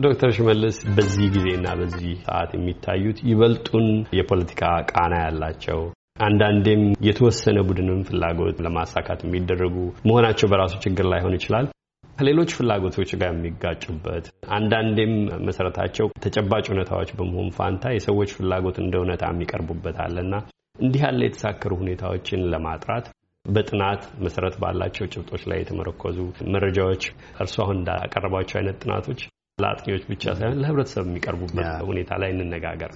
ዶክተር 0.00 0.30
ሽመልስ 0.36 0.76
በዚህ 0.96 1.26
ጊዜና 1.34 1.68
በዚህ 1.78 2.10
ሰዓት 2.22 2.50
የሚታዩት 2.54 3.18
ይበልጡን 3.30 3.86
የፖለቲካ 4.18 4.62
ቃና 4.90 5.14
ያላቸው 5.24 5.80
አንዳንዴም 6.26 6.82
የተወሰነ 7.06 7.58
ቡድንን 7.68 8.00
ፍላጎት 8.08 8.58
ለማሳካት 8.66 9.20
የሚደረጉ 9.24 9.76
መሆናቸው 10.08 10.48
በራሱ 10.52 10.74
ችግር 10.84 11.06
ላይሆን 11.12 11.36
ይችላል። 11.38 11.66
ከሌሎች 12.14 12.50
ፍላጎቶች 12.58 13.10
ጋር 13.20 13.30
የሚጋጩበት 13.32 14.24
አንዳንዴም 14.56 15.12
መሰረታቸው 15.46 16.08
ተጨባጭ 16.24 16.64
እውነታዎች 16.70 17.12
በመሆን 17.18 17.50
ፋንታ 17.58 17.92
የሰዎች 17.94 18.32
ፍላጎት 18.38 18.78
እንደ 18.84 18.96
እውነታ 19.00 19.32
የሚቀርቡበት 19.32 19.98
አለና 20.04 20.34
እንዲህ 20.78 21.04
ያለ 21.06 21.20
የተሳከሩ 21.26 21.72
ሁኔታዎችን 21.82 22.46
ለማጥራት 22.52 23.06
በጥናት 23.44 24.02
መሰረት 24.24 24.56
ባላቸው 24.62 25.10
ጭብጦች 25.12 25.44
ላይ 25.50 25.60
የተመረኮዙ 25.60 26.18
መረጃዎች 26.54 27.04
እርሱ 27.40 27.56
አሁን 27.64 27.78
እንዳቀረባቸው 27.80 28.58
አይነት 28.60 28.78
ጥናቶች 28.84 29.20
ለአጥኚዎች 29.62 30.04
ብቻ 30.10 30.24
ሳይሆን 30.38 30.60
ለሕብረተሰብ 30.62 31.04
የሚቀርቡበት 31.08 31.68
ሁኔታ 31.90 32.18
ላይ 32.22 32.30
እንነጋገር። 32.36 32.92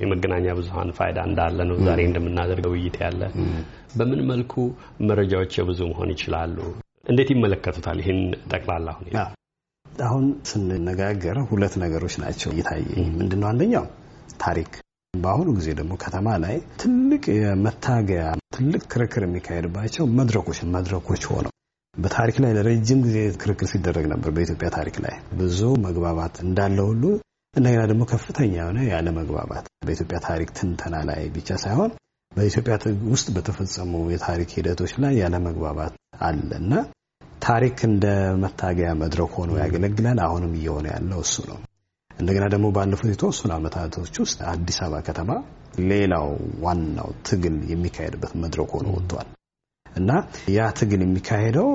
የመገናኛ 0.00 0.46
ብዙኃን 0.58 0.90
ፋይዳ 0.98 1.18
እንዳለ 1.28 1.58
ነው 1.68 1.76
ዛሬ 1.86 2.00
እንደምናደርገው 2.08 2.72
ውይይት 2.74 2.96
ያለ 3.02 3.22
በምን 3.96 4.20
መልኩ 4.28 4.54
መረጃዎች 5.08 5.52
የብዙ 5.58 5.80
መሆን 5.90 6.12
ይችላሉ? 6.14 6.56
እንዴት 7.06 7.30
ይመለከቱታል? 7.34 7.98
ይህን 8.02 8.20
ጠቅላላ 8.52 8.88
ሁኔታ 8.98 9.18
አሁን 10.04 10.26
ስንነጋገር 10.50 11.38
ሁለት 11.48 11.74
ነገሮች 11.82 12.14
ናቸው 12.22 12.50
እየታየኝ። 12.52 13.08
ምንድነው? 13.18 13.48
አንደኛው 13.50 13.86
ታሪክ 14.40 14.70
በአሁኑ 15.14 15.48
ጊዜ 15.56 15.68
ደግሞ 15.78 15.92
ከተማ 16.02 16.28
ላይ 16.44 16.56
ትልቅ 16.82 17.24
የመታገያ 17.36 18.24
ትልቅ 18.56 18.82
ክርክር 18.92 19.22
የሚካሄድባቸው 19.26 20.04
መድረኮች 20.18 20.60
መድረኮች 20.74 21.24
ሆነው 21.30 21.52
በታሪክ 21.94 22.36
ላይ 22.42 22.52
ለረጅም 22.56 23.00
ጊዜ 23.06 23.16
ክርክር 23.42 23.68
ሲደረግ 23.70 24.04
ነበር። 24.12 24.30
በኢትዮጵያ 24.34 24.68
ታሪክ 24.74 24.96
ላይ 25.04 25.14
ብዙ 25.38 25.60
መግባባት 25.84 26.34
እንዳለ 26.44 26.78
ሁሉ 26.88 27.02
እንደገና 27.54 27.82
ደግሞ 27.90 28.02
ከፍተኛ 28.10 28.52
የሆነ 28.58 28.78
ያለ 28.90 29.08
መግባባት 29.16 29.64
በኢትዮጵያ 29.86 30.18
ታሪክ 30.26 30.50
ትንተና 30.58 30.96
ላይ 31.08 31.22
ብቻ 31.36 31.56
ሳይሆን 31.62 31.90
በኢትዮጵያ 32.32 32.74
ውስጥ 33.12 33.28
በተፈጸሙ 33.36 33.92
የታሪክ 34.12 34.50
ሂደቶች 34.56 34.92
ላይ 35.02 35.14
ያለ 35.22 35.36
መግባባት 35.46 35.94
አለ 36.26 36.50
እና 36.60 36.72
ታሪክ 37.42 37.78
እንደ 37.88 38.06
መታገያ 38.42 38.90
መድረክ 39.02 39.32
ሆኖ 39.38 39.50
ያገለግላል። 39.60 40.20
አሁንም 40.26 40.54
እየሆነ 40.58 40.86
ያለው 40.94 41.20
እሱ 41.24 41.36
ነው። 41.50 41.58
እንደገና 42.10 42.46
ደግሞ 42.54 42.66
ባለፉት 42.76 43.10
የተወሰኑ 43.10 43.50
ዓመታቶች 43.56 44.14
ውስጥ 44.24 44.38
አዲስ 44.50 44.78
አበባ 44.84 45.02
ከተማ 45.06 45.30
ሌላው 45.90 46.28
ዋናው 46.64 47.10
ትግል 47.26 47.56
የሚካሄድበት 47.70 48.32
መድረክ 48.42 48.72
ሆኖ 48.76 48.88
ወጥቷል 48.96 49.28
እና 49.96 50.10
ያ 50.54 50.68
ትግል 50.78 51.00
የሚካሄደው 51.04 51.68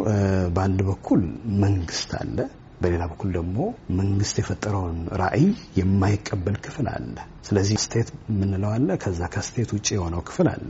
በአንድ 0.56 0.80
በኩል 0.90 1.22
መንግስት 1.64 2.12
አለ፣ 2.20 2.38
በሌላ 2.82 3.04
በኩል 3.12 3.30
ደግሞ 3.36 3.58
መንግስት 4.00 4.36
የፈጠረውን 4.40 4.98
ራዕይ 5.22 5.46
የማይቀበል 5.80 6.56
ክፍል 6.66 6.88
አለ። 6.94 7.16
ስለዚህ 7.48 7.78
ስቴት 7.86 8.10
የምንለው 8.32 8.70
አለ፣ 8.74 8.90
ከዛ 9.04 9.30
ከስቴት 9.34 9.70
ውጭ 9.76 9.88
የሆነው 9.96 10.22
ክፍል 10.28 10.48
አለ። 10.54 10.70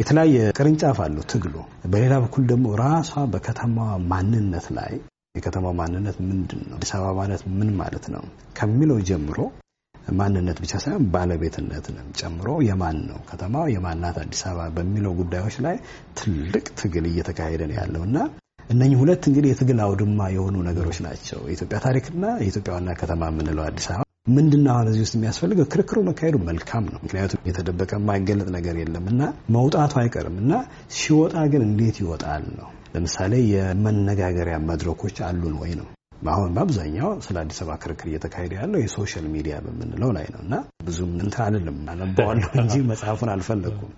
የተለያየ 0.00 0.36
ቅርንጫፍ 0.58 1.00
አለው 1.04 1.24
ትግሉ። 1.32 1.54
በሌላ 1.92 2.14
በኩል 2.24 2.44
ደግሞ 2.52 2.66
ራሷ 2.82 3.12
በከተማዋ 3.34 3.90
ማንነት 4.12 4.68
ላይ 4.78 4.94
የከተማው 5.34 5.72
ማንነት 5.78 6.16
ምንድን 6.26 6.60
ነው? 6.68 6.76
አዲስ 6.78 6.92
አበባ 6.96 7.12
ማለት 7.20 7.40
ምን 7.58 7.70
ማለት 7.78 8.04
ነው 8.12 8.24
ከሚለው 8.58 8.98
ጀምሮ 9.08 9.38
ማንነት 10.14 10.58
ብቻ 10.62 10.72
ሳይሆን 10.82 11.04
ባለቤትነትንም 11.14 12.08
ጨምሮ 12.20 12.48
የማን 12.68 12.98
ነው 13.08 13.18
ከተማው 13.30 13.66
የማናት 13.74 14.16
አዲስ 14.22 14.42
አበባ 14.48 14.68
በሚለው 14.76 15.12
ጉዳዮች 15.20 15.56
ላይ 15.66 15.76
ትልቅ 16.20 16.64
ትግል 16.80 17.06
እየተካሄደ 17.10 17.62
ነው 17.70 17.76
ያለው 17.80 18.04
እና 18.08 18.16
እነኚህ 18.68 18.98
ሁለት 19.00 19.24
እንግዲህ 19.28 19.50
የትግል 19.52 19.80
አውድማ 19.84 20.28
የሆኑ 20.34 20.56
ነገሮች 20.68 20.98
ናቸው። 21.06 21.40
የኢትዮጵያ 21.46 21.78
ታሪክና 21.84 22.24
የኢትዮጵያ 22.40 22.72
ዋና 22.76 22.90
ከተማ 23.00 23.28
የምንለው 23.30 23.64
አዲስ 23.66 23.86
አበባ 23.88 24.02
ምንድነው? 24.28 24.70
አሁን 24.74 24.86
እዚህ 24.90 25.02
ውስጥ 25.04 25.14
የሚያስፈልገው 25.16 25.66
ክርክሩ 25.72 25.98
መካሄዱ 26.06 26.36
መልካም 26.46 26.84
ነው። 26.92 27.00
ምክንያቱም 27.04 27.42
የተደበቀ 27.48 27.90
የማይገለጥ 27.98 28.48
ነገር 28.56 28.76
የለም 28.80 29.06
እና 29.12 29.22
መውጣቱ 29.56 29.92
አይቀርም 30.02 30.36
እና 30.42 30.52
ሲወጣ 30.98 31.36
ግን 31.52 31.64
እንዴት 31.68 31.98
ይወጣል 32.02 32.44
ነው 32.58 32.68
ለምሳሌ 32.94 33.34
የመነጋገሪያ 33.52 34.56
መድረኮች 34.68 35.16
አሉን 35.28 35.54
ወይ 35.62 35.72
ነው። 35.80 35.86
አሁን 36.24 36.50
በአብዛኛው 36.54 37.10
ስለ 37.24 37.36
አዲስ 37.40 37.58
አበባ 37.62 37.74
ክርክር 37.82 38.06
እየተካሄደ 38.10 38.52
ያለው 38.58 38.78
የ 38.82 38.93
social 38.93 39.26
media 39.32 39.54
በምንለው 39.64 40.10
ላይ 40.16 40.26
ነው 40.34 40.40
እና 40.44 40.54
ብዙም 40.86 41.10
እንትን 41.18 41.42
አይደለም 41.46 41.76
አነባዋለሁ 41.92 42.48
እንጂ 42.62 42.74
መጽሐፉን 42.90 43.30
አልፈለግኩም። 43.34 43.90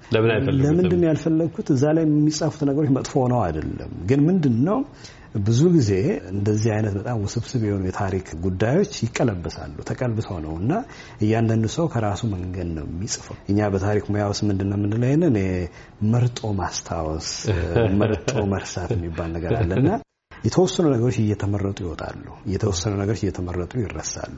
ለምንድን 0.63 0.99
ነው 1.03 1.09
ያልፈለግኩት? 1.11 1.69
እዛ 1.77 1.85
ላይ 1.97 2.05
የሚጻፉት 2.09 2.63
ነገሮች 2.71 2.91
መጥፎ 2.99 3.15
ነው 3.33 3.41
አይደለም። 3.47 3.93
ግን 4.11 4.23
ምንድን 4.29 4.57
ነው 4.69 4.81
ብዙ 5.41 5.61
ጊዜ 5.75 5.91
እንደዚህ 6.31 6.71
አይነት 6.75 6.95
በጣም 6.99 7.17
ውስብስብ 7.25 7.63
የሆኑ 7.67 7.83
የታሪክ 7.89 8.27
ጉዳዮች 8.45 8.93
ይቀለበሳሉ። 9.05 9.77
ተቀልብሰው 9.89 10.39
ነው 10.45 10.55
እና 10.61 10.73
እያንዳንዱ 11.25 11.67
ሰው 11.75 11.87
ከራሱ 11.95 12.23
መንገድ 12.35 12.69
ነው 12.77 12.87
የሚጽፈው። 12.91 13.37
እኛ 13.51 13.69
በታሪክ 13.75 14.07
ሙያ 14.13 14.27
ውስጥ 14.33 14.43
ምንድን 14.51 14.71
ነው 14.73 14.79
የምንለው 14.81 15.09
ይሄንን 15.09 15.37
መርጦ 16.13 16.41
ማስታወስ፣ 16.61 17.29
መርጦ 18.03 18.33
መርሳት 18.53 18.93
የሚባል 18.97 19.31
ነገር 19.37 19.53
አለና 19.61 19.89
የተወሰኑ 20.47 20.87
ነገሮች 20.95 21.17
እየተመረጡ 21.21 21.79
ይወጣሉ፣ 21.85 22.25
የተወሰኑ 22.53 22.93
ነገሮች 23.03 23.23
እየተመረጡ 23.25 23.73
ይረሳሉ። 23.83 24.37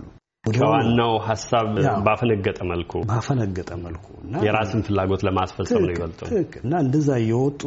ከዋናው 0.55 1.13
ሀሳብ 1.27 1.67
ባፈነገጠ 2.07 2.59
መልኩ 2.71 2.93
ባፈነገጠ 3.09 3.71
መልኩ 3.83 4.07
የራስን 4.45 4.83
ፍላጎት 4.87 5.23
ለማስፈጸም 5.27 5.83
ነው 5.83 5.93
ይበልጡ 5.95 6.21
እና 6.63 6.73
እንደዛ 6.85 7.09
እየወጡ 7.23 7.63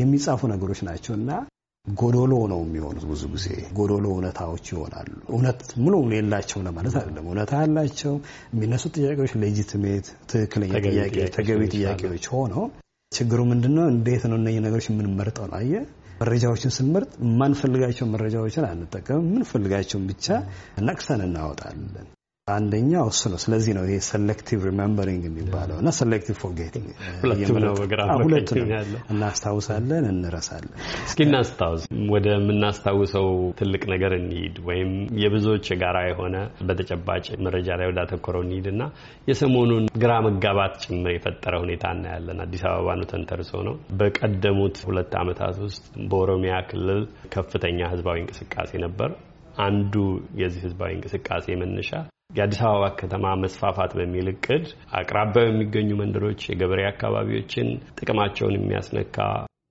የሚጻፉ 0.00 0.40
ነገሮች 0.52 0.80
ናቸው 0.88 1.14
እና 1.18 1.30
ጎዶሎ 1.86 2.32
ነው 2.50 2.60
የሚሆኑት። 2.64 3.04
ብዙ 3.10 3.22
ጊዜ 3.32 3.46
ጎዶሎ 3.78 4.04
እውነታዎች 4.12 4.66
ይሆናሉ። 4.72 5.08
እውነት 5.32 5.62
ሙሉ 5.84 5.94
የላቸው 6.16 6.60
ለማለት 6.66 6.94
አይደለም። 7.00 7.24
እውነታ 7.28 7.52
ያላቸው 7.62 8.14
የሚነሱት 8.54 8.92
ጥያቄዎች 8.98 9.32
ሌጂቲሜት፣ 9.44 10.06
ትክክለኛ 10.32 10.72
ጥያቄዎች፣ 10.86 11.32
ተገቢ 11.38 11.62
ጥያቄዎች 11.74 12.26
ሆነው 12.34 12.64
ችግሩ 13.12 13.40
ምንድነው? 13.50 13.86
እንዴት 13.94 14.22
ነው 14.30 14.36
እነዚህ 14.40 14.60
ነገሮች 14.66 14.86
የምንመርጠው 14.90 15.46
ነው? 15.50 15.56
አየህ 15.58 15.82
መረጃዎችን 16.22 16.74
ስንመርጥ 16.76 17.12
የማንፈልጋቸው 17.24 18.08
መረጃዎችን 18.14 18.66
አንጠቀምም። 18.72 19.28
የምንፈልጋቸውን 19.28 20.08
ብቻ 20.10 20.26
ነቅሰን 20.88 21.22
እናወጣለን። 21.26 22.08
አንደኛው 22.48 23.04
እሱ 23.10 23.20
ነው። 23.32 23.38
ስለዚህ 23.42 23.72
ነው 23.76 23.84
ይሄ 23.86 23.96
selective 24.06 24.60
remembering 24.66 25.22
የሚባለው 25.26 25.76
እና 25.80 25.90
selective 25.98 26.36
forgetting 26.40 26.86
ሁለቱ 28.22 28.48
ነው። 28.62 28.80
እናስታውሳለን፣ 29.12 30.06
እንረሳለን። 30.10 30.72
እስኪ 31.04 31.20
እናስታውስ፣ 31.26 31.82
ወደምናስታውሰው 32.14 33.28
ትልቅ 33.60 33.82
ነገር 33.92 34.14
እንሂድ፣ 34.18 34.56
ወይም 34.68 34.90
የብዙዎች 35.22 35.70
የጋራ 35.72 35.98
የሆነ 36.08 36.36
በተጨባጭ 36.68 37.26
መረጃ 37.46 37.68
ላይ 37.80 37.88
ወዳተኮረው 37.90 38.42
እንሂድ 38.46 38.66
እና 38.72 38.82
የሰሞኑን 39.30 39.86
ግራ 40.02 40.14
መጋባት 40.26 40.74
ጭምር 40.84 41.12
የፈጠረ 41.14 41.54
ሁኔታ 41.62 41.94
እናያለን። 41.96 42.42
አዲስ 42.46 42.64
አበባኑ 42.70 43.02
ተንተርሶ 43.12 43.52
ነው። 43.68 43.76
በቀደሙት 44.00 44.78
ሁለት 44.88 45.14
ዓመታት 45.22 45.58
ውስጥ 45.66 45.84
በኦሮሚያ 46.10 46.56
ክልል 46.70 47.02
ከፍተኛ 47.32 47.90
ህዝባዊ 47.94 48.18
እንቅስቃሴ 48.22 48.72
ነበር። 48.86 49.12
አንዱ 49.62 49.94
የዚህ 50.40 50.60
ህዝባዊ 50.66 50.90
እንቅስቃሴ 50.94 51.46
መነሻ 51.62 51.90
የአዲስ 52.32 52.60
አበባ 52.66 52.84
ከተማ 52.98 53.32
መስፋፋት 53.40 53.92
በሚል 53.98 54.28
እቅድ 54.32 54.66
አቅራቢያው 54.98 55.48
የሚገኙ 55.48 55.90
መንደሮች 56.00 56.42
የገበሬ 56.46 56.82
አካባቢዎችን 56.90 57.68
ጥቅማቸውን 57.98 58.56
የሚያስነካ 58.58 59.18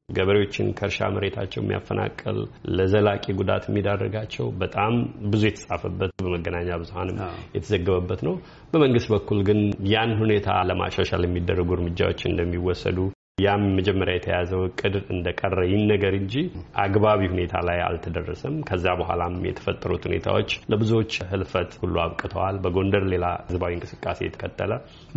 ገበሬዎችን 0.09 0.67
ከእርሻ 0.77 1.07
መሬታቸው 1.15 1.61
የሚያፈናቀል 1.61 2.37
ለዘላቂ 2.77 3.25
ጉዳት 3.39 3.65
የሚዳርጋቸው 3.69 4.47
በጣም 4.61 4.93
ብዙ 5.31 5.41
የተጻፈበት 5.47 6.11
በመገናኛ 6.19 6.79
ብዙኃንም 6.81 7.19
የተዘገበበት 7.55 8.21
ነው። 8.27 8.35
በመንግስት 8.73 9.09
በኩል 9.13 9.41
ግን 9.49 9.61
ያን 9.93 10.13
ሁኔታ 10.21 10.59
ለማሻሻል 10.69 11.25
የሚደረጉ 11.27 11.69
እርምጃዎች 11.77 12.21
እንደሚወሰዱ 12.29 12.97
ያም 13.41 13.63
መጀመሪያ 13.77 14.13
የተያዘው 14.17 14.61
እቅድ 14.67 14.95
እንደቀረ 15.13 15.57
ይነገር 15.71 16.13
እንጂ 16.19 16.35
አግባቢ 16.83 17.21
ሁኔታ 17.33 17.53
ላይ 17.67 17.79
አልተደረሰም። 17.87 18.55
ከዛ 18.69 18.85
በኋላም 18.99 19.35
የተፈጠሩት 19.47 20.05
ሁኔታዎች 20.09 20.49
ለብዙዎች 20.71 21.13
ህልፈት 21.31 21.71
ሁሉ 21.81 21.95
አብቅተዋል። 22.05 22.57
በጎንደር 22.63 23.05
ሌላ 23.13 23.25
ህዝባዊ 23.47 23.71
እንቅስቃሴ 23.77 24.19
የተከተለ 24.25 24.71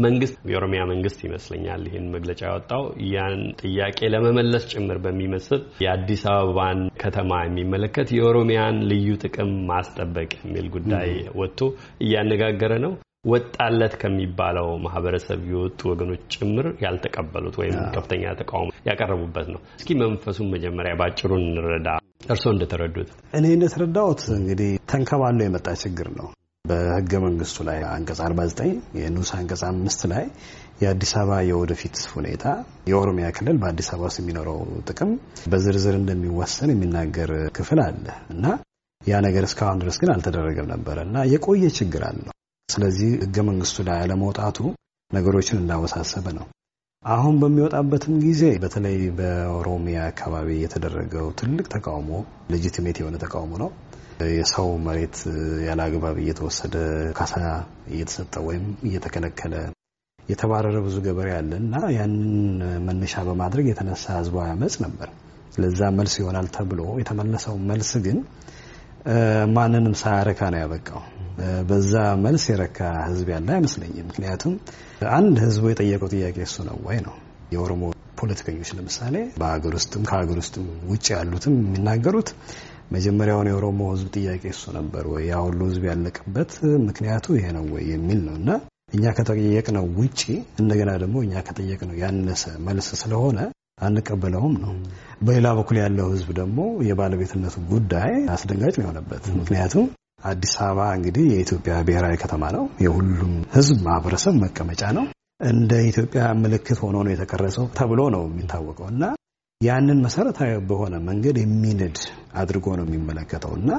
መንግስት 0.04 0.36
የኦሮሚያ 0.50 0.82
መንግስት 0.92 1.20
ይመስለኛል 1.26 1.82
ይህን 1.88 2.06
መግለጫ 2.14 2.40
ያወጣው 2.48 2.84
ያን 3.14 3.36
ጥያቄ 3.62 3.98
ለመመለስ 4.14 4.64
ጭምር 4.74 5.00
በሚመስል 5.04 5.62
የአዲስ 5.84 6.24
አበባን 6.34 6.80
ከተማ 7.04 7.32
የሚመለከት 7.44 8.08
የኦሮሚያን 8.16 8.78
ልዩ 8.90 9.08
ጥቅም 9.24 9.52
ማስጠበቅ 9.70 10.30
የሚል 10.40 10.68
ጉዳይ 10.76 11.10
ወጥቶ 11.40 11.60
እያነጋገረ 12.04 12.72
ነው። 12.84 12.94
ወጣለት 13.24 13.94
ከሚባለው 14.00 14.68
ማህበረሰብ 14.84 15.40
የወጡ 15.50 15.80
ወገኖች 15.90 16.22
ጭምር 16.34 16.66
ያልተቀበሉት 16.84 17.56
ወይም 17.60 17.76
ከፍተኛ 17.94 18.34
ተቃውሞ 18.40 18.70
ያቀረቡበት 18.88 19.48
ነው። 19.54 19.60
እስኪ 19.78 19.90
መንፈሱን 20.02 20.50
መጀመሪያ 20.54 20.94
ባጭሩ 21.00 21.30
እንረዳ። 21.42 21.88
እርስዎ 22.28 22.50
እንደተረዱት። 22.54 23.10
እኔ 23.38 23.46
እንደተረዳሁት 23.56 24.22
እንግዲህ 24.38 24.70
ተንከባሎ 24.90 25.38
የመጣ 25.46 25.68
ችግር 25.82 26.08
ነው። 26.18 26.28
በህገ 26.64 27.12
መንግስቱ 27.24 27.56
ላይ 27.66 27.78
አንቀጽ 27.88 28.20
49 28.24 28.68
የንዑስ 28.98 29.30
አንቀጽ 29.38 29.62
አምስት 29.68 30.02
ላይ 30.12 30.24
የአዲስ 30.82 31.12
አበባ 31.18 31.40
የወደፊት 31.48 31.96
ሁኔታ 32.14 32.44
የኦሮሚያ 32.90 33.26
ክልል 33.36 33.56
በአዲስ 33.62 33.88
አበባ 33.92 34.06
ውስጥ 34.08 34.20
የሚኖረው 34.22 34.58
ጥቅም 34.88 35.10
በዝርዝር 35.50 35.96
እንደሚወሰን 35.98 36.72
የሚናገር 36.72 37.32
ክፍል 37.58 37.80
አለ 37.84 38.06
እና 38.34 38.46
ያ 39.00 39.20
ነገር 39.26 39.46
እስካሁን 39.48 39.82
ድረስ 39.82 39.98
ግን 40.02 40.12
አልተደረገም 40.14 40.70
ነበረ 40.74 40.98
እና 41.08 41.26
የቆየ 41.32 41.68
ችግር 41.78 42.04
አለው። 42.08 42.32
ስለዚህ 42.68 43.10
ህገ 43.22 43.36
መንግስቱ 43.48 43.76
ላይ 43.88 43.98
አለመውጣቱ 44.02 44.58
ነገሮችን 45.10 45.60
እንዳወሳሰበ 45.60 46.26
ነው። 46.38 46.46
አሁን 47.04 47.34
በሚወጣበትም 47.40 48.14
ጊዜ 48.24 48.42
በተለይ 48.62 48.96
በኦሮሚያ 49.18 49.98
አካባቢ 50.10 50.48
የተደረገው 50.60 51.26
ትልቅ 51.40 51.66
ተቃውሞ 51.74 52.10
ሌጂቲሜት 52.52 52.98
የሆነ 53.00 53.16
ተቃውሞ 53.24 53.52
ነው። 53.62 53.70
የሰው 54.32 54.68
መሬት 54.86 55.16
ያለ 55.66 55.80
አግባብ 55.86 56.16
እየተወሰደ 56.22 56.74
ካሳ 57.18 57.34
እየተሰጠ 57.92 58.34
ወይም 58.46 58.64
እየተከለከለ 58.88 59.54
የተባረረ 60.18 60.76
ብዙ 60.84 60.96
ገበሬ 61.06 61.28
አለ 61.38 61.50
እና 61.62 61.74
ያንን 61.96 62.22
መነሻ 62.86 63.24
በማድረግ 63.28 63.66
የተነሳ 63.70 64.04
ህዝባዊ 64.18 64.46
አመፅ 64.52 64.76
ነበር። 64.84 65.08
ለዛ 65.58 65.80
መልስ 65.98 66.14
ይሆናል 66.20 66.46
ተብሎ 66.56 66.80
የተመለሰው 67.00 67.56
መልስ 67.70 67.90
ግን 68.06 68.18
ማንንም 69.56 69.94
ሳያረካ 70.00 70.40
ነው 70.52 70.60
ያበቃው። 70.62 71.00
በዛ 71.68 71.92
መልስ 72.24 72.44
የረካ 72.50 72.78
ህዝብ 73.08 73.28
ያለ 73.34 73.48
አይመስለኝም። 73.56 74.06
ምክንያቱም 74.10 74.54
አንድ 75.16 75.36
ህዝቡ 75.44 75.64
የጠየቀው 75.70 76.10
ጥያቄ 76.14 76.36
እሱ 76.46 76.56
ነው 76.68 76.76
ወይ 76.86 76.98
ነው። 77.06 77.14
የኦሮሞ 77.54 77.82
ፖለቲከኞች 78.20 78.70
ለምሳሌ 78.76 79.14
በሀገር 79.40 79.72
ውስጥም 79.78 80.04
ከሀገር 80.10 80.38
ውስጥም 80.42 80.66
ውጭ 80.90 81.06
ያሉትም 81.14 81.54
የሚናገሩት 81.60 82.28
መጀመሪያውን 82.94 83.48
የኦሮሞ 83.50 83.80
ህዝብ 83.92 84.08
ጥያቄ 84.16 84.42
እሱ 84.54 84.64
ነበር 84.78 85.04
ወይ 85.12 85.24
ያ 85.30 85.36
ሁሉ 85.46 85.60
ህዝብ 85.70 85.84
ያለቀበት 85.90 86.52
ምክንያቱ 86.88 87.26
ይሄ 87.38 87.46
ነው 87.58 87.66
ወይ 87.74 87.84
የሚል 87.94 88.20
ነው 88.28 88.34
እና 88.40 88.50
እኛ 88.94 89.04
ከጠየቅነው 89.18 89.84
ውጪ 89.98 90.20
እንደገና 90.62 90.90
ደግሞ 91.02 91.16
እኛ 91.26 91.34
ከጠየቅነው 91.48 91.96
ያነሰ 92.02 92.44
መልስ 92.66 92.88
ስለሆነ 93.02 93.38
አንቀበለውም 93.78 94.54
ነው። 94.64 94.72
በሌላ 95.22 95.48
በኩል 95.58 95.76
ያለው 95.82 96.06
ህዝብ 96.12 96.28
ደግሞ 96.38 96.58
የባለቤትነቱ 96.88 97.56
ጉዳይ 97.70 98.12
አስደንጋጭ 98.34 98.74
ነው 98.78 98.84
የሆነበት። 98.86 99.24
ምክንያቱም 99.38 99.86
አዲስ 100.28 100.52
አበባ 100.64 100.80
እንግዲህ 100.96 101.24
የኢትዮጵያ 101.30 101.74
ብሔራዊ 101.86 102.14
ከተማ 102.22 102.44
ነው። 102.56 102.64
የሁሉም 102.84 103.32
ህዝብ 103.56 103.76
ማህበረሰብ 103.86 104.34
መቀመጫ 104.44 104.82
ነው። 104.98 105.04
እንደ 105.48 105.72
ኢትዮጵያ 105.88 106.22
ምልክት 106.42 106.78
ሆኖ 106.84 106.96
ነው 107.04 107.12
የተቀረጸው 107.12 107.64
ተብሎ 107.78 108.00
ነው 108.14 108.22
የሚታወቀው 108.26 108.86
እና 108.92 109.04
ያንን 109.60 109.98
መሰረታዊ 110.04 110.52
በሆነ 110.68 110.94
መንገድ 111.08 111.36
የሚንድ 111.40 111.98
አድርጎ 112.40 112.66
ነው 112.78 112.86
የሚመለከተው 112.88 113.52
እና 113.58 113.70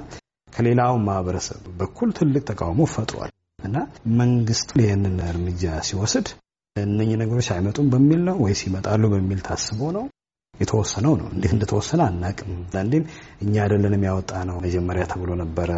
ከሌላው 0.53 0.95
ማህበረሰብ 1.07 1.61
በኩል 1.79 2.09
ትልቅ 2.17 2.43
ተቃውሞ 2.49 2.81
ፈጥሯል 2.93 3.31
እና 3.65 3.77
መንግስት 4.19 4.69
ይህንን 4.81 5.15
እርምጃ 5.29 5.63
ሲወስድ 5.87 6.27
እነኚህ 6.75 7.17
ነገሮች 7.21 7.47
አይመጡም 7.53 7.87
በሚል 7.91 8.21
ነው 8.27 8.37
ወይስ 8.43 8.61
ይመጣሉ 8.65 9.03
በሚል 9.13 9.39
ታስቦ 9.45 9.79
ነው 9.97 10.05
የተወሰነው 10.53 11.13
ነው። 11.19 11.27
እንዴት 11.33 11.53
እንደተወሰነ 11.55 12.01
አናቅም። 12.09 12.49
አንዳንዴም 12.57 13.05
እኛ 13.41 13.53
አይደለንም 13.63 14.03
ያወጣ 14.07 14.31
ነው 14.49 14.57
መጀመሪያ 14.65 15.03
ተብሎ 15.11 15.31
ነበረ። 15.41 15.71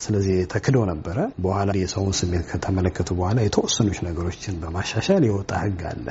ስለዚህ 0.00 0.36
ተክዶ 0.52 0.76
ነበረ። 0.90 1.16
በኋላ 1.44 1.70
የሰውን 1.80 2.14
ስሜት 2.20 2.44
ከተመለከቱ 2.50 3.08
በኋላ 3.18 3.38
የተወሰኑች 3.44 3.98
ነገሮችን 4.06 4.58
በማሻሻል 4.62 5.24
የወጣ 5.28 5.52
ህግ 5.64 5.82
አለ። 5.90 6.06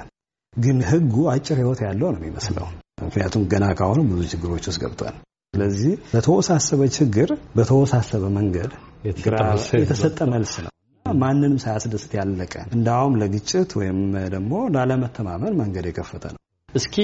ግን 0.53 0.77
ህጉ 0.89 1.15
አጭር 1.33 1.57
ህይወት 1.61 1.81
ያለው 1.87 2.09
ነው 2.13 2.19
የሚመስለው። 2.21 2.67
ምክንያቱም 3.03 3.43
ገና 3.51 3.65
ካሁኑ 3.79 3.99
ብዙ 4.11 4.21
ችግሮች 4.31 4.65
ውስጥ 4.69 4.79
ገብቷል። 4.83 5.15
ስለዚህ 5.53 5.93
ለተወሳሰበ 6.13 6.81
ችግር 6.97 7.29
በተወሳሰበ 7.57 8.25
መንገድ 8.35 8.71
የተሰጠ 9.05 10.19
መልስ 10.33 10.53
ነው። 10.65 10.71
ማንንም 11.19 11.55
ሳያስደስት 11.63 12.11
ያለቀ 12.17 12.53
እንዳውም 12.75 13.17
ለግጭት 13.21 13.71
ወይም 13.79 13.99
ደግሞ 14.33 14.53
ላለመተማመን 14.75 15.57
መንገድ 15.61 15.87
የከፈተ 15.89 16.25
ነው። 16.33 16.39
እስኪ 16.69 16.95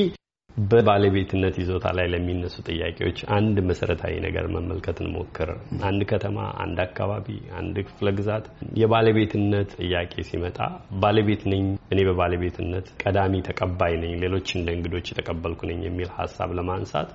በባለቤትነት 0.65 1.55
ይዞታ 1.61 1.85
ላይ 1.97 2.05
ለሚነሱ 2.11 2.55
ጥያቄዎች 2.69 3.17
አንድ 3.37 3.57
መሰረታዊ 3.69 4.13
ነገር 4.25 4.45
መመልከት 4.53 4.97
እንሞክር። 5.03 5.49
አንድ 5.87 6.01
ከተማ፣ 6.11 6.37
አንድ 6.63 6.77
አካባቢ፣ 6.85 7.27
አንድ 7.59 7.75
ክፍለ 7.87 8.09
ግዛት 8.17 8.45
የባለቤትነት 8.81 9.71
ጥያቄ 9.81 10.23
ሲመጣ 10.29 10.59
ባለቤት 11.03 11.43
ነኝ 11.53 11.63
እኔ 11.93 11.99
በባለቤትነት 12.09 12.87
ቀዳሚ 13.03 13.41
ተቀባይ 13.49 13.95
ነኝ፣ 14.03 14.13
ሌሎች 14.23 14.49
እንደ 14.59 14.69
እንግዶች 14.77 15.09
የተቀበልኩ 15.11 15.61
ነኝ 15.71 15.81
የሚል 15.87 16.11
ሀሳብ 16.19 16.51
ለማንሳት 16.59 17.11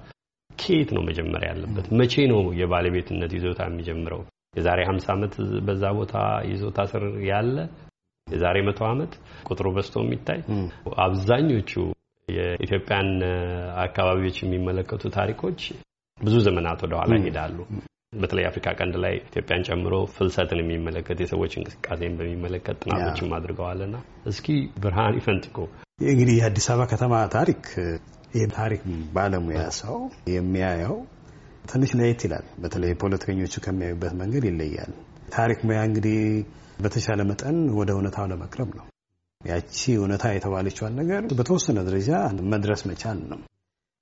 ከየት 0.51 0.91
ነው 0.97 1.03
መጀመሪያ 1.09 1.49
ያለበት? 1.53 1.87
መቼ 1.99 2.15
ነው 2.31 2.43
የባለቤትነት 2.59 3.33
ይዞታ 3.37 3.61
የሚጀምረው? 3.69 4.21
የዛሬ 4.55 4.81
50 4.89 5.13
ዓመት 5.15 5.35
በዛ 5.67 5.85
ቦታ 5.99 6.15
ይዞታ 6.51 6.79
ስር 6.93 7.03
ያለ 7.29 7.57
የዛሬ 8.27 8.57
መቶ 8.67 8.81
ዓመት 8.89 9.13
ቁጥሩ 9.49 9.67
በዝቶ 9.77 10.03
የሚታይ 10.05 10.41
አብዛኞቹ 11.05 11.73
የኢትዮጵያን 12.29 13.09
አካባቢዎች 13.85 14.37
የሚመለከቱ 14.43 15.03
ታሪኮች 15.17 15.61
ብዙ 16.19 16.35
ዘመናት 16.47 16.81
ወደኋላ 16.85 17.13
ይሄዳሉ። 17.21 17.59
በተለይ 18.15 18.45
አፍሪካ 18.49 18.69
ቀንድ 18.79 18.95
ላይ 19.05 19.15
ኢትዮጵያን 19.21 19.65
ጨምሮ 19.69 19.95
ፍልሰትን 20.15 20.61
የሚመለከት 20.63 21.19
የሰዎች 21.23 21.53
እንቅስቃሴን 21.59 22.17
በሚመለከት 22.19 22.79
ጥናቶችም 22.85 23.35
አድርገዋልና 23.37 23.97
እስኪ 24.31 24.49
ብርሃን 24.83 25.19
ይፈንጥቁ። 25.21 25.57
እንግዲህ 26.07 26.35
የአዲስ 26.39 26.67
አበባ 26.73 26.87
ከተማ 26.93 27.15
ታሪክ 27.37 27.63
የታሪክ 28.35 28.83
ባለሙያ 29.15 29.63
ሰው 29.81 29.97
የሚያየው 30.35 30.97
ትንሽ 31.71 31.91
ለየት 31.99 32.21
ይላል። 32.27 32.47
በተለይ 32.63 32.93
ፖለቲከኞቹ 33.03 33.55
ከሚያዩበት 33.65 34.15
መንገድ 34.21 34.45
ይለያል። 34.49 34.93
ታሪክ 35.35 35.59
ሙያ 35.69 35.81
እንግዲህ 35.89 36.19
በተሻለ 36.81 37.21
መጠን 37.31 37.59
ወደ 37.79 37.91
እውነታው 37.97 38.27
ለመቅረብ 38.33 38.71
ነው። 38.79 38.87
ያቺ 39.41 39.77
እውነታ 39.99 40.25
የተባለችዋን 40.33 40.97
ነገር 41.01 41.23
በተወሰነ 41.39 41.79
ደረጃ 41.89 42.11
መድረስ 42.53 42.81
መቻል 42.91 43.21
ነው። 43.31 43.39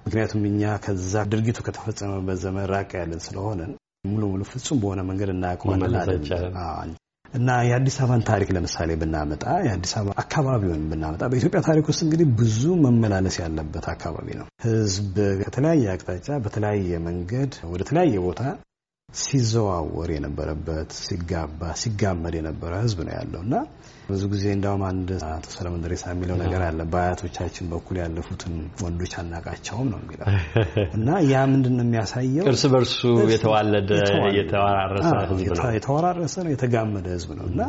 ምክንያቱም 0.00 0.42
እኛ 0.50 0.62
ከዛ 0.84 1.22
ድርጊቱ 1.32 1.58
ከተፈጸመበት 1.66 2.38
ዘመን 2.44 2.66
ራቅ 2.72 2.90
ያለን 3.00 3.20
ስለሆነን 3.26 3.72
ሙሉ 4.04 4.22
ሙሉ 4.32 4.42
ፍጹም 4.50 4.80
በሆነ 4.82 5.00
መንገድ 5.08 5.30
እናያውቀዋለን 5.32 6.92
እና 7.32 7.48
የአዲስ 7.66 7.96
አበባን 8.00 8.22
ታሪክ 8.28 8.48
ለምሳሌ 8.56 8.90
ብናመጣ 9.00 9.44
የአዲስ 9.64 9.92
አበባ 9.98 10.14
አካባቢውን 10.22 10.84
ብናመጣ 10.90 11.22
በኢትዮጵያ 11.30 11.60
ታሪክ 11.66 11.86
ውስጥ 11.90 12.00
እንግዲህ 12.06 12.26
ብዙ 12.38 12.62
መመላለስ 12.84 13.36
ያለበት 13.42 13.86
አካባቢ 13.94 14.28
ነው። 14.38 14.46
ሕዝብ 14.64 15.16
ከተለያየ 15.42 15.90
አቅጣጫ 15.94 16.28
በተለያየ 16.44 17.00
መንገድ 17.08 17.52
ወደ 17.72 17.82
ተለያየ 17.90 18.16
ቦታ 18.26 18.40
ሲዘዋወር 19.08 20.08
የነበረበት 20.14 20.90
ሲጋባ 20.98 21.60
ሲጋመድ 21.80 22.34
የነበረ 22.38 22.72
ሕዝብ 22.82 22.98
ነው 23.06 23.12
ያለው 23.16 23.40
እና 23.44 23.54
ብዙ 24.08 24.22
ጊዜ 24.32 24.44
እንዳውም 24.54 24.82
አንድ 24.88 25.08
አቶ 25.28 25.46
ሰለሞን 25.54 25.82
ደሬሳ 25.84 26.04
የሚለው 26.12 26.36
ነገር 26.42 26.62
አለ። 26.66 26.80
በአያቶቻችን 26.92 27.66
በኩል 27.72 27.96
ያለፉትን 28.02 28.54
ወንዶች 28.82 29.14
አናቃቸውም 29.20 29.88
ነው 29.92 29.98
የሚለው 30.02 30.26
እና 30.98 31.08
ያ 31.30 31.44
ምንድን 31.52 31.74
ነው 31.78 31.84
የሚያሳየው? 31.86 32.44
እርስ 32.50 32.64
በርሱ 32.74 33.00
የተዋለደ 33.32 33.90
የተወራረሰ 34.38 35.10
ህዝብ 35.22 35.48
ነው። 35.60 35.72
የተወራረሰ 35.78 36.36
ነው፣ 36.44 36.52
የተጋመደ 36.54 37.06
ህዝብ 37.16 37.32
ነው 37.40 37.46
እና 37.52 37.60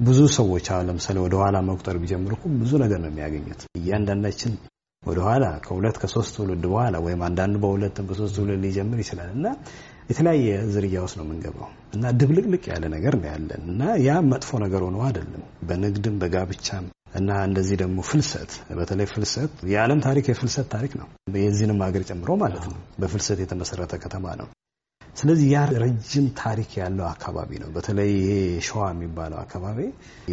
ብዙ 0.00 0.20
ሰዎች 0.36 0.68
አሁን 0.72 0.86
ለምሳሌ 0.88 1.16
ወደኋላ 1.24 1.56
መቁጠር 1.66 1.98
ቢጀምሩ 2.02 2.32
ብዙ 2.62 2.72
ነገር 2.84 2.98
ነው 3.04 3.10
የሚያገኙት። 3.12 3.60
እያንዳንዳችን 3.80 4.54
ወደኋላ 5.02 5.44
ከሁለት 5.64 5.96
ከሶስት 6.02 6.32
ትውልድ 6.36 6.64
በኋላ 6.66 6.96
ወይም 7.04 7.20
አንዳንዱ 7.26 7.56
በሁለትም 7.62 8.04
በሶስት 8.08 8.34
ትውልድ 8.36 8.60
ሊጀምር 8.64 8.98
ይችላል 9.02 9.30
እና 9.36 9.46
የተለያየ 10.08 10.48
ዝርያ 10.72 10.96
ውስጥ 11.04 11.16
ነው 11.18 11.24
የምንገባው 11.26 11.68
እና 11.94 12.10
ድብልቅልቅ 12.18 12.64
ያለ 12.70 12.84
ነገር 12.94 13.14
ነው 13.16 13.28
ያለን 13.30 13.62
እና 13.70 13.82
ያ 14.06 14.16
መጥፎ 14.30 14.58
ነገር 14.64 14.82
ሆኖ 14.86 14.98
አይደለም። 15.06 15.44
በንግድም 15.68 16.16
በጋብቻም 16.22 16.86
እና 17.14 17.30
እንደዚህ 17.48 17.76
ደግሞ 17.82 17.98
ፍልሰት፣ 18.08 18.52
በተለይ 18.78 19.06
ፍልሰት 19.10 19.52
የዓለም 19.72 20.00
ታሪክ 20.06 20.26
የፍልሰት 20.30 20.68
ታሪክ 20.72 20.92
ነው። 21.00 21.06
የዚህንም 21.40 21.82
ሀገር 21.86 22.04
ጨምሮ 22.10 22.30
ማለት 22.42 22.64
ነው። 22.70 22.78
በፍልሰት 23.00 23.40
የተመሰረተ 23.42 23.94
ከተማ 24.04 24.34
ነው። 24.40 24.48
ስለዚህ 25.16 25.46
ያ 25.52 25.58
ረጅም 25.82 26.24
ታሪክ 26.40 26.70
ያለው 26.80 27.06
አካባቢ 27.08 27.50
ነው። 27.62 27.68
በተለይ 27.74 28.08
ይሄ 28.16 28.30
ሸዋ 28.68 28.84
የሚባለው 28.92 29.38
አካባቢ 29.42 29.78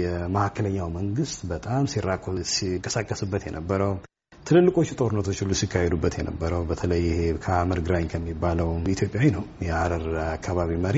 የመካከለኛው 0.02 0.88
መንግስት 0.96 1.40
በጣም 1.52 1.90
ሲራኮት 1.92 2.26
ሲንቀሳቀስበት 2.54 3.44
የነበረው 3.48 3.94
ትልልቆቹ 4.46 4.90
ጦርነቶች 5.00 5.40
ሁሉ 5.44 5.54
ሲካሄዱበት 5.60 6.14
የነበረው 6.18 6.62
በተለይ 6.70 7.02
ይሄ 7.08 7.22
ከአህመድ 7.44 7.80
ግራኝ 7.86 8.06
ከሚባለው 8.12 8.70
ኢትዮጵያዊ 8.94 9.28
ነው 9.36 9.44
የሀረር 9.66 10.06
አካባቢ 10.30 10.72
መሪ 10.86 10.98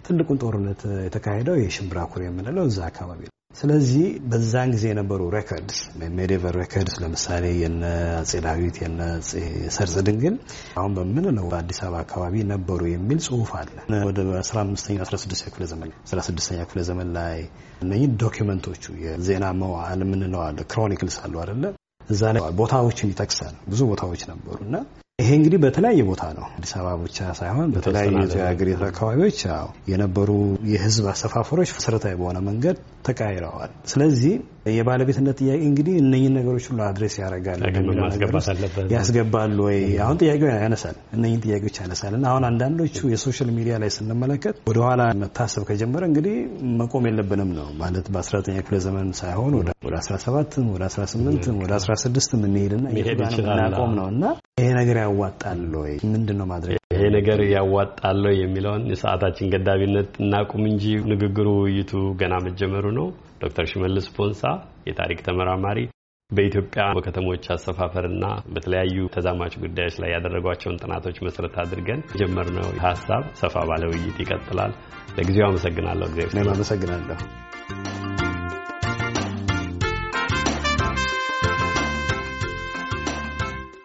ትልቁን 0.00 0.40
ጦርነት 0.42 0.80
የተካሄደው 1.04 1.56
የሽምብራ 1.58 2.00
ኩሬ 2.10 2.22
የምንለው 2.26 2.66
እዛ 2.70 2.78
አካባቢ 2.88 3.20
ነው። 3.24 3.32
ስለዚህ 3.54 4.04
በዛን 4.30 4.70
ጊዜ 4.74 4.84
የነበሩ 4.90 5.20
records 5.34 5.78
medieval 6.16 6.56
records 6.60 6.94
ለምሳሌ 7.02 7.44
የነ 7.60 7.82
አጼ 8.16 8.32
ዳዊት 8.46 8.76
የነ 8.82 9.00
ሰርጸ 9.76 9.94
ድንግል 10.08 10.36
አሁን 10.78 10.94
በምንለው 10.96 11.46
በአዲስ 11.52 11.78
አበባ 11.84 12.00
አካባቢ 12.04 12.42
ነበሩ 12.52 12.80
የሚል 12.90 13.20
ጽሁፍ 13.26 13.52
አለ። 13.60 13.70
ወደ 14.08 14.18
15ኛ 14.40 14.98
16ኛ 15.04 15.44
ክፍለ 15.46 15.66
ዘመን 15.72 15.92
16ኛ 16.10 16.58
ክፍለ 16.66 16.82
ዘመን 16.90 17.10
ላይ 17.18 17.38
እነኚህ 17.84 18.10
ዶኪመንቶቹ 18.24 18.84
የዜና 19.04 19.52
መዋዕል 19.62 20.02
የምንለው 20.06 20.42
አለ 20.48 20.60
chronicles 20.72 21.18
አሉ 21.24 21.34
አይደለ 21.44 21.64
እዛ 22.08 22.22
ቦታዎችን 22.58 23.10
ይጠቅሳል። 23.12 23.54
ብዙ 23.70 23.80
ቦታዎች 23.90 24.22
ነበሩ 24.30 24.56
እና 24.66 24.76
ይሄ 25.18 25.30
እንግዲህ 25.38 25.58
በተለያየ 25.62 26.00
ቦታ 26.08 26.22
ነው። 26.36 26.46
አዲስ 26.54 26.72
አበባ 26.76 26.94
ብቻ 27.02 27.18
ሳይሆን 27.38 27.68
በተለያዩ 27.74 28.12
የሀገሪቱ 28.32 28.80
አካባቢዎች 28.88 29.38
የነበሩ 29.90 30.30
የህዝብ 30.70 31.04
አሰፋፈሮች 31.12 31.70
መሰረታዊ 31.76 32.14
በሆነ 32.20 32.38
መንገድ 32.48 32.78
ተቀይረዋል። 33.04 33.72
ስለዚህ 33.92 34.34
የባለቤትነት 34.74 35.36
ጥያቄ 35.40 35.60
እንግዲህ 35.68 35.94
እነኝን 36.02 36.32
ነገሮች 36.38 36.64
ሁሉ 36.70 36.80
address 36.86 37.14
ያደርጋል 37.20 37.60
ያስገባሉ 38.94 39.56
ወይ? 39.66 39.76
አሁን 40.04 40.16
ጥያቄው 40.22 40.48
ያነሳል፣ 40.54 40.96
እነኝን 41.16 41.40
ጥያቄዎች 41.44 41.76
ያነሳል 41.82 42.14
እና 42.18 42.24
አሁን 42.32 42.44
አንዳንዶቹ 42.50 42.98
የ 43.12 43.22
social 43.22 43.50
media 43.58 43.74
ላይ 43.82 43.90
ስንመለከት 43.96 44.56
ወደኋላ 44.70 45.02
መታሰብ 45.22 45.64
ከጀመረ 45.70 46.02
እንግዲህ 46.10 46.36
መቆም 46.80 47.06
የለብንም 47.10 47.50
ነው 47.58 47.68
ማለት 47.82 48.08
በ19ኛ 48.14 48.56
ክፍለ 48.64 48.78
ዘመን 48.86 49.10
ሳይሆን 49.20 49.54
ወደ 49.58 49.94
17 50.00 50.58
ወደ 50.74 50.84
18 50.90 51.50
ወደ 51.62 51.72
16 51.80 52.36
የምንሄድና 52.38 52.86
እናቆም 53.56 53.92
ነው 54.00 54.08
እና 54.14 54.24
ይሄ 54.60 54.68
ነገር 54.80 54.98
ያዋጣል 55.04 55.62
ወይ? 55.76 55.94
ምንድን 56.14 56.36
ነው 56.40 56.48
ማድረግ 56.52 56.78
ይሄ 57.04 57.10
ነገር 57.14 57.38
ያዋጣል 57.52 58.20
የሚለውን 58.36 58.82
የሰዓታችን 58.90 59.50
ገዳቢነት 59.52 60.12
እናቁም 60.22 60.62
እንጂ 60.68 60.84
ንግግሩ 61.10 61.48
ውይይቱ 61.58 61.92
ገና 62.20 62.34
መጀመሩ 62.46 62.84
ነው። 62.98 63.06
ዶክተር 63.42 63.66
ሽመልስ 63.70 64.06
ቦንሳ 64.14 64.42
የታሪክ 64.88 65.20
ተመራማሪ 65.26 65.80
በኢትዮጵያ 66.30 66.84
በከተሞች 66.96 67.44
አሰፋፈርና 67.54 68.24
በተለያዩ 68.54 68.96
ተዛማች 69.16 69.56
ጉዳዮች 69.64 69.98
ላይ 70.02 70.12
ያደረጓቸውን 70.14 70.80
ጥናቶች 70.82 71.18
መሰረት 71.26 71.56
አድርገን 71.64 72.02
የጀመርነው 72.14 72.70
ሀሳብ 72.86 73.24
ሰፋ 73.42 73.66
ባለ 73.70 73.84
ውይይት 73.92 74.18
ይቀጥላል። 74.24 74.74
ለጊዜው 75.18 75.48
አመሰግናለሁ። 75.50 76.08
ጊዜ 76.16 76.48
አመሰግናለሁ። 76.48 77.20